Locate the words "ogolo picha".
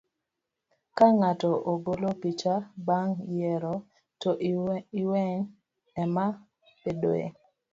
1.71-2.55